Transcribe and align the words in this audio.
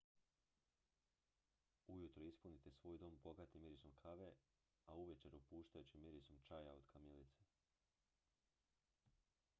ujutro 1.93 2.23
ispunite 2.29 2.71
svoj 2.77 2.97
dom 3.03 3.19
bogatim 3.27 3.63
mirisom 3.67 3.93
kave 4.01 4.31
a 4.87 4.97
uvečer 5.03 5.39
opuštajućim 5.43 6.03
mirisom 6.09 6.41
čaja 6.49 6.73
od 6.81 6.91
kamilice 6.95 7.47